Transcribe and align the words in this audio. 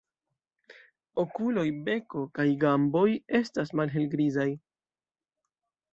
Okuloj, 1.23 1.65
beko 1.89 2.23
kaj 2.39 2.47
gamboj 2.65 3.05
estas 3.41 3.75
malhelgrizaj. 3.81 4.49